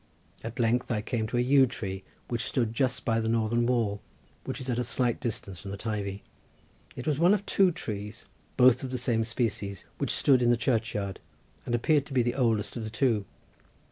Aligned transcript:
At 0.43 0.59
length 0.59 0.91
I 0.91 1.03
came 1.03 1.27
to 1.27 1.37
a 1.37 1.41
yew 1.41 1.67
tree 1.67 2.03
which 2.27 2.43
stood 2.47 2.73
just 2.73 3.05
by 3.05 3.19
the 3.19 3.29
northern 3.29 3.67
wall 3.67 4.01
which 4.45 4.59
is 4.59 4.67
at 4.67 4.79
a 4.79 4.83
slight 4.83 5.19
distance 5.19 5.59
from 5.59 5.69
the 5.69 5.77
Teivi. 5.77 6.23
It 6.95 7.05
was 7.05 7.19
one 7.19 7.35
of 7.35 7.45
two 7.45 7.71
trees, 7.71 8.25
both 8.57 8.81
of 8.81 8.89
the 8.89 8.97
same 8.97 9.23
species, 9.23 9.85
which 9.99 10.09
stood 10.09 10.41
in 10.41 10.49
the 10.49 10.57
churchyard, 10.57 11.19
and 11.67 11.75
appeared 11.75 12.07
to 12.07 12.13
be 12.13 12.23
the 12.23 12.33
oldest 12.33 12.75
of 12.75 12.83
the 12.83 12.89
two. 12.89 13.25